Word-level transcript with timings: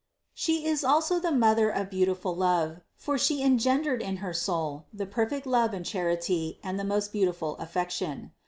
She 0.33 0.65
is 0.65 0.83
also 0.83 1.19
the 1.19 1.31
Mother 1.31 1.69
of 1.69 1.91
beautiful 1.91 2.35
love, 2.35 2.79
for 2.95 3.19
She 3.19 3.41
alone 3.41 3.51
engendered 3.51 4.01
in 4.01 4.17
her 4.17 4.33
soul 4.33 4.87
the 4.91 5.05
perfect 5.05 5.45
love 5.45 5.75
and 5.75 5.85
charity 5.85 6.59
and 6.63 6.79
the 6.79 6.83
most 6.83 7.11
beautiful 7.11 7.55
affection. 7.57 8.31